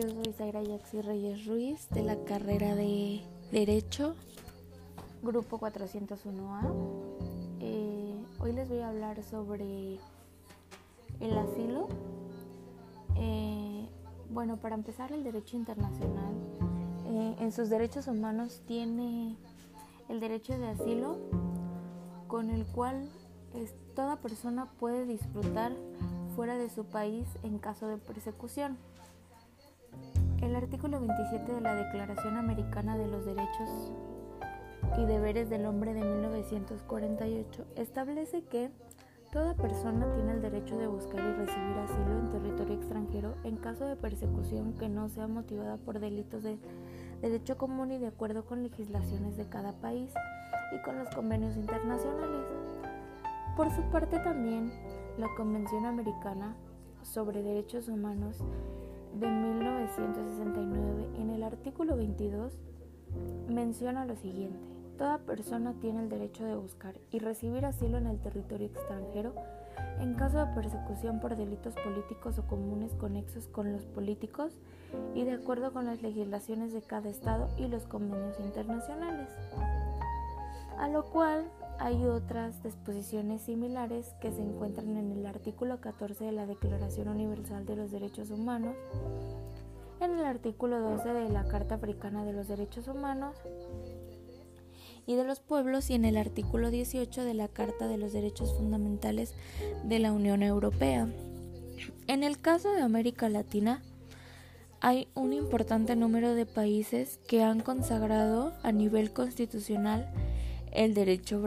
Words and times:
Yo 0.00 0.08
soy 0.08 0.32
Zaira 0.32 0.62
Yaxi 0.62 1.02
Reyes 1.02 1.44
Ruiz 1.44 1.90
de 1.90 2.02
la 2.02 2.16
carrera 2.24 2.74
de 2.74 3.20
Derecho, 3.52 4.14
grupo 5.22 5.58
401A. 5.58 6.72
Eh, 7.60 8.14
hoy 8.38 8.52
les 8.54 8.66
voy 8.70 8.78
a 8.78 8.88
hablar 8.88 9.22
sobre 9.22 9.98
el 11.20 11.38
asilo. 11.38 11.88
Eh, 13.16 13.86
bueno, 14.30 14.56
para 14.56 14.74
empezar, 14.74 15.12
el 15.12 15.22
derecho 15.22 15.58
internacional 15.58 16.34
eh, 17.04 17.36
en 17.38 17.52
sus 17.52 17.68
derechos 17.68 18.06
humanos 18.06 18.62
tiene 18.66 19.36
el 20.08 20.18
derecho 20.18 20.56
de 20.56 20.68
asilo 20.68 21.18
con 22.26 22.48
el 22.48 22.64
cual 22.64 23.06
toda 23.94 24.16
persona 24.16 24.64
puede 24.78 25.04
disfrutar 25.04 25.76
fuera 26.34 26.56
de 26.56 26.70
su 26.70 26.86
país 26.86 27.26
en 27.42 27.58
caso 27.58 27.86
de 27.86 27.98
persecución. 27.98 28.78
El 30.40 30.56
artículo 30.56 31.00
27 31.00 31.52
de 31.52 31.60
la 31.60 31.74
Declaración 31.74 32.38
Americana 32.38 32.96
de 32.96 33.06
los 33.06 33.26
Derechos 33.26 33.92
y 34.98 35.04
Deberes 35.04 35.50
del 35.50 35.66
Hombre 35.66 35.92
de 35.92 36.02
1948 36.02 37.66
establece 37.76 38.44
que 38.44 38.70
toda 39.32 39.54
persona 39.54 40.10
tiene 40.14 40.32
el 40.32 40.40
derecho 40.40 40.78
de 40.78 40.86
buscar 40.86 41.20
y 41.20 41.32
recibir 41.34 41.76
asilo 41.76 42.18
en 42.18 42.30
territorio 42.30 42.74
extranjero 42.74 43.34
en 43.44 43.56
caso 43.56 43.84
de 43.84 43.96
persecución 43.96 44.72
que 44.72 44.88
no 44.88 45.10
sea 45.10 45.28
motivada 45.28 45.76
por 45.76 46.00
delitos 46.00 46.42
de 46.42 46.58
derecho 47.20 47.58
común 47.58 47.92
y 47.92 47.98
de 47.98 48.06
acuerdo 48.06 48.46
con 48.46 48.62
legislaciones 48.62 49.36
de 49.36 49.46
cada 49.46 49.74
país 49.74 50.10
y 50.74 50.80
con 50.82 50.98
los 50.98 51.10
convenios 51.10 51.54
internacionales. 51.56 52.46
Por 53.58 53.70
su 53.70 53.82
parte 53.90 54.18
también, 54.20 54.72
la 55.18 55.28
Convención 55.36 55.84
Americana 55.84 56.56
sobre 57.02 57.42
Derechos 57.42 57.88
Humanos 57.88 58.42
de 59.14 59.26
1969, 59.26 61.08
en 61.16 61.30
el 61.30 61.42
artículo 61.42 61.96
22, 61.96 62.58
menciona 63.48 64.04
lo 64.04 64.16
siguiente. 64.16 64.58
Toda 64.98 65.18
persona 65.18 65.74
tiene 65.80 66.02
el 66.02 66.08
derecho 66.08 66.44
de 66.44 66.54
buscar 66.54 66.94
y 67.10 67.18
recibir 67.18 67.64
asilo 67.64 67.98
en 67.98 68.06
el 68.06 68.20
territorio 68.20 68.66
extranjero 68.66 69.34
en 70.00 70.14
caso 70.14 70.38
de 70.38 70.54
persecución 70.54 71.20
por 71.20 71.36
delitos 71.36 71.74
políticos 71.74 72.38
o 72.38 72.46
comunes 72.46 72.94
conexos 72.94 73.48
con 73.48 73.72
los 73.72 73.84
políticos 73.84 74.58
y 75.14 75.24
de 75.24 75.32
acuerdo 75.32 75.72
con 75.72 75.86
las 75.86 76.02
legislaciones 76.02 76.72
de 76.72 76.82
cada 76.82 77.08
Estado 77.08 77.48
y 77.58 77.68
los 77.68 77.86
convenios 77.86 78.38
internacionales. 78.40 79.28
A 80.78 80.88
lo 80.88 81.04
cual 81.04 81.50
hay 81.80 82.04
otras 82.04 82.62
disposiciones 82.62 83.40
similares 83.40 84.14
que 84.20 84.30
se 84.30 84.42
encuentran 84.42 84.98
en 84.98 85.12
el 85.12 85.24
artículo 85.24 85.80
14 85.80 86.26
de 86.26 86.32
la 86.32 86.44
Declaración 86.44 87.08
Universal 87.08 87.64
de 87.64 87.74
los 87.74 87.90
Derechos 87.90 88.30
Humanos, 88.30 88.76
en 90.00 90.10
el 90.10 90.24
artículo 90.26 90.78
12 90.78 91.08
de 91.08 91.30
la 91.30 91.48
Carta 91.48 91.76
Africana 91.76 92.22
de 92.26 92.34
los 92.34 92.48
Derechos 92.48 92.86
Humanos 92.86 93.34
y 95.06 95.14
de 95.14 95.24
los 95.24 95.40
Pueblos 95.40 95.88
y 95.88 95.94
en 95.94 96.04
el 96.04 96.18
artículo 96.18 96.70
18 96.70 97.24
de 97.24 97.32
la 97.32 97.48
Carta 97.48 97.88
de 97.88 97.96
los 97.96 98.12
Derechos 98.12 98.54
Fundamentales 98.58 99.34
de 99.82 99.98
la 100.00 100.12
Unión 100.12 100.42
Europea. 100.42 101.08
En 102.06 102.24
el 102.24 102.38
caso 102.38 102.72
de 102.72 102.82
América 102.82 103.30
Latina, 103.30 103.82
hay 104.82 105.08
un 105.14 105.32
importante 105.32 105.96
número 105.96 106.34
de 106.34 106.44
países 106.44 107.18
que 107.26 107.42
han 107.42 107.60
consagrado 107.60 108.52
a 108.62 108.70
nivel 108.70 109.14
constitucional 109.14 110.12
el 110.72 110.94
derecho, 110.94 111.42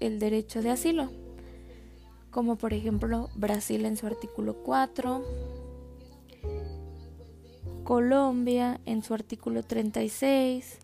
el 0.00 0.18
derecho 0.18 0.62
de 0.62 0.70
asilo, 0.70 1.10
como 2.30 2.56
por 2.56 2.72
ejemplo 2.72 3.30
Brasil 3.34 3.84
en 3.86 3.96
su 3.96 4.06
artículo 4.06 4.62
4, 4.62 5.22
Colombia 7.84 8.80
en 8.84 9.02
su 9.02 9.14
artículo 9.14 9.62
36, 9.62 10.78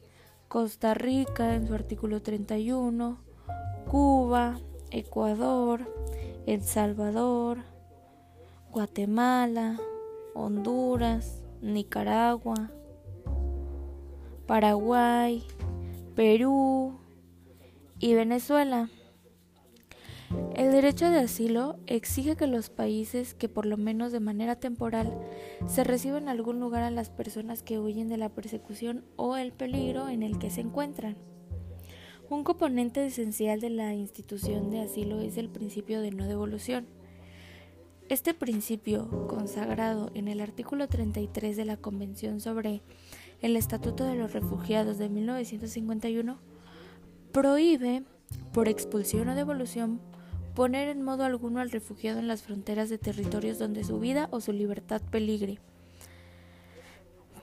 Costa 0.49 0.95
Rica 0.95 1.55
en 1.55 1.67
su 1.67 1.75
artículo 1.75 2.23
31, 2.23 3.19
Cuba, 3.91 4.61
Ecuador, 4.91 5.81
El 6.47 6.63
Salvador, 6.63 7.59
Guatemala, 8.71 9.79
Honduras, 10.35 11.43
Nicaragua, 11.61 12.71
Paraguay, 14.47 15.45
Perú, 16.15 17.02
y 18.03 18.15
Venezuela. 18.15 18.91
El 20.57 20.73
derecho 20.73 21.09
de 21.09 21.21
asilo 21.21 21.77
exige 21.87 22.35
que 22.35 22.49
los 22.49 22.69
países 22.69 23.33
que 23.33 23.49
por 23.49 23.65
lo 23.65 23.77
menos 23.77 24.11
de 24.11 24.19
manera 24.19 24.57
temporal 24.57 25.17
se 25.69 25.85
reciban 25.85 26.25
en 26.25 26.29
algún 26.31 26.59
lugar 26.59 26.83
a 26.83 26.91
las 26.91 27.11
personas 27.11 27.63
que 27.63 27.79
huyen 27.79 28.09
de 28.09 28.17
la 28.17 28.29
persecución 28.29 29.05
o 29.15 29.37
el 29.37 29.53
peligro 29.53 30.09
en 30.09 30.25
el 30.25 30.41
que 30.41 30.51
se 30.51 30.63
encuentran. 30.63 31.17
Un 32.29 32.43
componente 32.43 33.07
esencial 33.07 33.61
de 33.61 33.71
la 33.71 33.95
institución 33.95 34.71
de 34.71 34.81
asilo 34.81 35.21
es 35.21 35.37
el 35.37 35.49
principio 35.49 36.01
de 36.01 36.11
no 36.11 36.27
devolución. 36.27 36.87
Este 38.09 38.35
principio, 38.35 39.29
consagrado 39.29 40.11
en 40.15 40.27
el 40.27 40.41
artículo 40.41 40.89
33 40.89 41.57
de 41.57 41.65
la 41.65 41.77
Convención 41.77 42.41
sobre 42.41 42.83
el 43.43 43.57
Estatuto 43.57 44.05
de 44.05 44.17
los 44.17 44.33
Refugiados 44.33 44.99
de 44.99 45.09
1951, 45.09 46.41
prohíbe, 47.33 48.05
por 48.53 48.69
expulsión 48.69 49.29
o 49.29 49.35
devolución, 49.35 50.01
poner 50.55 50.89
en 50.89 51.03
modo 51.03 51.25
alguno 51.25 51.61
al 51.61 51.71
refugiado 51.71 52.19
en 52.19 52.29
las 52.29 52.43
fronteras 52.43 52.91
de 52.91 52.99
territorios 52.99 53.59
donde 53.59 53.85
su 53.85 53.99
vida 53.99 54.29
o 54.31 54.41
su 54.41 54.53
libertad 54.53 55.01
peligre, 55.11 55.59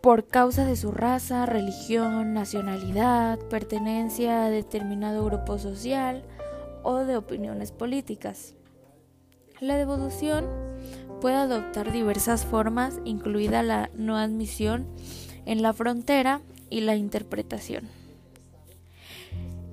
por 0.01 0.27
causa 0.27 0.65
de 0.65 0.75
su 0.75 0.91
raza, 0.91 1.45
religión, 1.45 2.33
nacionalidad, 2.33 3.39
pertenencia 3.49 4.45
a 4.45 4.49
determinado 4.49 5.25
grupo 5.25 5.57
social 5.57 6.23
o 6.83 6.99
de 6.99 7.17
opiniones 7.17 7.71
políticas. 7.71 8.55
La 9.59 9.75
devolución 9.75 10.45
puede 11.19 11.35
adoptar 11.35 11.91
diversas 11.91 12.45
formas, 12.45 12.99
incluida 13.03 13.61
la 13.61 13.89
no 13.93 14.17
admisión 14.17 14.87
en 15.45 15.61
la 15.61 15.73
frontera 15.73 16.41
y 16.69 16.81
la 16.81 16.95
interpretación. 16.95 17.98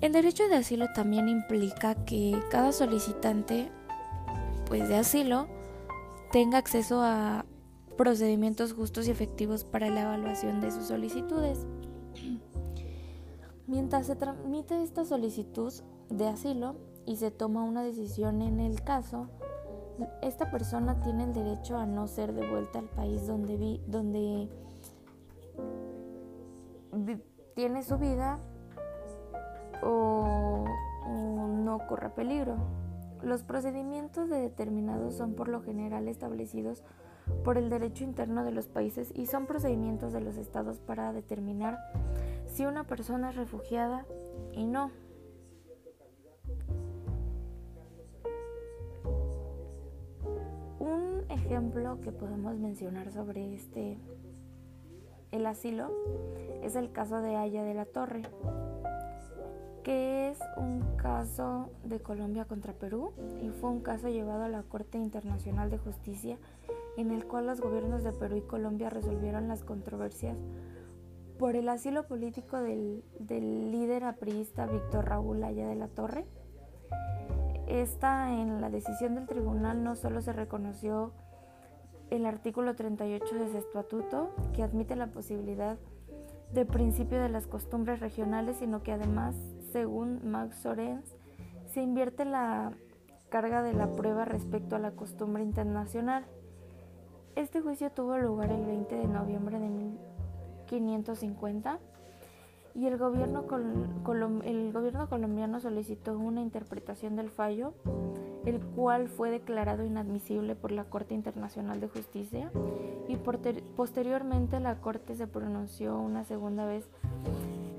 El 0.01 0.13
derecho 0.13 0.47
de 0.49 0.57
asilo 0.57 0.87
también 0.95 1.29
implica 1.29 1.95
que 2.05 2.39
cada 2.51 2.73
solicitante 2.73 3.71
pues, 4.67 4.89
de 4.89 4.97
asilo 4.97 5.49
tenga 6.33 6.59
acceso 6.59 7.01
a 7.03 7.47
procedimientos 7.97 8.75
justos 8.75 9.09
y 9.09 9.11
efectivos 9.11 9.65
para 9.65 9.89
la 9.89 10.03
evaluación 10.03 10.61
de 10.61 10.71
sus 10.71 10.87
solicitudes. 10.87 11.67
Mientras 13.67 14.07
se 14.07 14.17
tramite 14.17 14.83
esta 14.83 15.05
solicitud 15.05 15.73
de 16.11 16.29
asilo 16.29 16.77
y 17.07 17.17
se 17.17 17.31
toma 17.31 17.65
una 17.65 17.83
decisión 17.83 18.43
en 18.43 18.61
el 18.61 18.83
caso, 18.83 19.29
esta 20.21 20.51
persona 20.51 21.01
tiene 21.01 21.25
el 21.25 21.33
derecho 21.33 21.79
a 21.79 21.87
no 21.87 22.07
ser 22.07 22.35
devuelta 22.35 22.81
al 22.81 22.91
país 22.91 23.27
donde, 23.27 23.81
donde 23.87 24.51
tiene 27.55 27.83
su 27.83 27.97
vida 27.97 28.41
o, 29.83 30.65
no 31.07 31.87
corre 31.89 32.11
peligro. 32.11 32.57
Los 33.23 33.43
procedimientos 33.43 34.29
de 34.29 34.41
determinados 34.41 35.15
son 35.15 35.35
por 35.35 35.49
lo 35.49 35.63
general 35.63 36.09
establecidos 36.09 36.85
por 37.45 37.59
el 37.59 37.71
derecho 37.71 38.05
interno 38.05 38.45
de 38.45 38.53
los 38.53 38.69
países 38.69 39.13
y 39.15 39.27
son 39.27 39.47
procedimientos 39.47 40.13
de 40.13 40.21
los 40.21 40.37
estados 40.37 40.79
para 40.79 41.13
determinar 41.13 41.79
si 42.47 42.67
una 42.67 42.85
persona 42.85 43.31
es 43.31 43.37
refugiada 43.37 44.07
y 44.53 44.65
no. 44.65 44.91
Un 50.79 51.25
ejemplo 51.29 52.01
que 52.01 52.13
podemos 52.13 52.57
mencionar 52.59 53.11
sobre 53.11 53.55
este 53.55 53.99
el 55.33 55.47
asilo 55.47 55.91
es 56.63 56.77
el 56.77 56.93
caso 56.93 57.21
de 57.21 57.37
Haya 57.37 57.63
de 57.63 57.75
la 57.75 57.85
Torre, 57.85 58.23
que 59.87 60.31
es 60.31 60.39
un 60.57 60.97
caso 60.97 61.71
de 61.85 62.01
Colombia 62.01 62.45
contra 62.45 62.73
Perú 62.73 63.13
y 63.41 63.51
fue 63.51 63.71
un 63.71 63.83
caso 63.83 64.09
llevado 64.09 64.43
a 64.43 64.49
la 64.49 64.65
Corte 64.65 64.99
Internacional 64.99 65.71
de 65.71 65.79
Justicia 65.79 66.39
en 66.97 67.13
el 67.13 67.25
cual 67.25 67.47
los 67.47 67.61
gobiernos 67.61 68.03
de 68.03 68.11
Perú 68.11 68.35
y 68.35 68.41
Colombia 68.41 68.91
resolvieron 68.91 69.47
las 69.47 69.63
controversias 69.63 70.37
por 71.39 71.55
el 71.55 71.69
asilo 71.69 72.09
político 72.09 72.59
del, 72.59 73.05
líder 73.29 74.03
apriista 74.03 74.67
Víctor 74.67 75.09
Raúl 75.09 75.45
Aya 75.45 75.69
de 75.69 75.77
la 75.77 75.87
Torre. 75.87 76.27
Esta 77.69 78.33
en 78.33 78.61
la 78.61 78.71
decisión 78.71 79.15
del 79.15 79.29
tribunal 79.29 79.85
no 79.85 79.95
solo 79.95 80.21
se 80.21 80.33
reconoció 80.33 81.13
el 82.11 82.27
artículo 82.27 82.75
38 82.75 83.25
de 83.37 83.45
ese 83.45 83.59
estatuto 83.59 84.35
que 84.53 84.65
admite 84.65 84.97
la 84.97 85.07
posibilidad 85.13 85.79
de 86.53 86.65
principio 86.65 87.21
de 87.21 87.29
las 87.29 87.47
costumbres 87.47 88.01
regionales, 88.01 88.57
sino 88.57 88.83
que 88.83 88.93
además 88.93 89.37
según 89.77 90.21
Max 90.25 90.57
Sorens, 90.63 91.05
se 91.67 91.83
invierte 91.83 92.25
la 92.25 92.73
carga 93.29 93.63
de 93.63 93.75
la 93.75 93.93
prueba 93.93 94.25
respecto 94.25 94.75
a 94.75 94.79
la 94.79 94.93
costumbre 94.93 95.43
internacional. 95.43 96.25
Este 97.35 97.61
juicio 97.61 97.91
tuvo 97.91 98.17
lugar 98.17 98.51
el 98.53 98.65
20 98.65 98.95
de 98.95 99.07
noviembre 99.07 99.59
de 99.59 99.69
1550 99.69 101.79
y 102.75 102.87
el 102.87 102.97
gobierno, 102.97 103.45
el 104.47 104.73
gobierno 104.73 105.11
colombiano 105.11 105.61
solicitó 105.61 106.19
una 106.19 106.41
interpretación 106.41 107.15
del 107.15 107.29
fallo, 107.29 107.75
el 108.47 108.61
cual 108.61 109.09
fue 109.09 109.31
declarado 109.31 109.85
inadmisible 109.85 110.55
por 110.55 110.73
la 110.73 110.85
Corte 110.85 111.13
Internacional 111.13 111.81
de 111.81 111.89
Justicia 111.89 112.51
y 113.09 113.19
posteriormente 113.19 114.59
la 114.59 114.81
Corte 114.81 115.17
se 115.17 115.27
pronunció 115.27 115.99
una 115.99 116.25
segunda 116.25 116.65
vez 116.65 116.89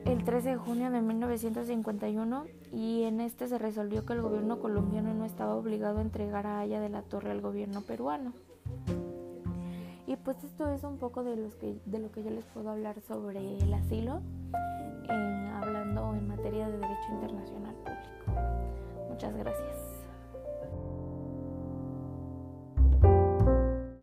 el 0.07 0.23
13 0.23 0.51
de 0.51 0.55
junio 0.55 0.89
de 0.89 1.01
1951 1.01 2.45
y 2.71 3.03
en 3.03 3.19
este 3.19 3.47
se 3.49 3.57
resolvió 3.57 4.05
que 4.05 4.13
el 4.13 4.21
gobierno 4.21 4.59
colombiano 4.59 5.13
no 5.13 5.25
estaba 5.25 5.53
obligado 5.55 5.97
a 5.97 6.01
entregar 6.01 6.47
a 6.47 6.59
Haya 6.59 6.79
de 6.79 6.87
la 6.87 7.01
Torre 7.01 7.31
al 7.31 7.41
gobierno 7.41 7.81
peruano. 7.81 8.31
Y 10.07 10.15
pues 10.15 10.41
esto 10.45 10.71
es 10.71 10.83
un 10.83 10.97
poco 10.97 11.25
de, 11.25 11.35
los 11.35 11.55
que, 11.55 11.75
de 11.85 11.99
lo 11.99 12.09
que 12.11 12.23
yo 12.23 12.29
les 12.29 12.45
puedo 12.45 12.69
hablar 12.69 13.01
sobre 13.01 13.57
el 13.57 13.73
asilo, 13.73 14.21
hablando 15.09 15.26